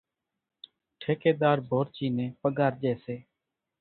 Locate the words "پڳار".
2.41-2.71